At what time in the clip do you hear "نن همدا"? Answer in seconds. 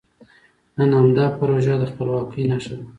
0.77-1.25